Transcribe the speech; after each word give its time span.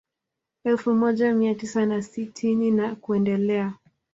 Elfu 0.63 0.93
moja 0.93 1.33
mia 1.33 1.55
tisa 1.55 1.85
na 1.85 2.01
sitini 2.01 2.71
na 2.71 2.95
kuendelea 2.95 3.73